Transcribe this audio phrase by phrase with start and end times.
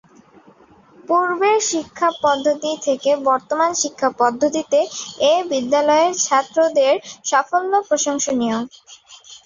[1.07, 4.79] পূর্বের শিক্ষা পদ্ধতি থেকে বর্তমান শিক্ষা পদ্ধতিতে
[5.25, 6.93] এ বিদ্যালয়ের ছাত্রদের
[7.25, 8.57] সাফল্যে প্রশংসনিয়।